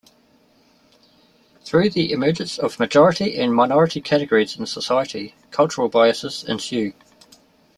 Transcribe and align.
Through 1.63 1.91
the 1.91 2.11
emergence 2.11 2.57
of 2.57 2.79
majority 2.79 3.37
and 3.37 3.53
minority 3.53 4.01
categories 4.01 4.57
in 4.57 4.65
society, 4.65 5.35
cultural 5.51 5.89
biases 5.89 6.43
ensue. 6.43 6.93